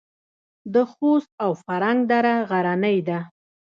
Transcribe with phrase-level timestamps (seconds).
[0.73, 3.19] د خوست او فرنګ دره غرنۍ ده